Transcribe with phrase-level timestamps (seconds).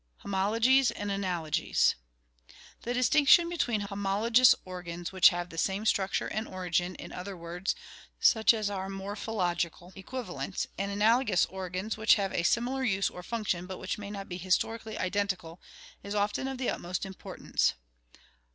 [0.25, 1.93] Homologies and Analogies.—
[2.85, 7.37] The distinction between homol ogous organs which have the same structure and origin, in other
[7.37, 7.75] words,
[8.19, 9.91] such as are morphological (Gr.
[9.91, 13.99] ft*op4>yy form) equivalents, and analogous organs which have a similar use or function but which
[13.99, 15.61] may not be historically identical
[16.01, 17.73] is often of the utmost im portance.